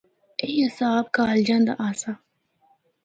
ایہی 0.41 0.57
حساب 0.67 1.03
کالجاں 1.15 1.61
دا 1.67 1.73
آسا۔ 1.87 2.11